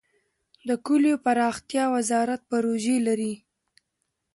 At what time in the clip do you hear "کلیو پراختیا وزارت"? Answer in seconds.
0.85-2.41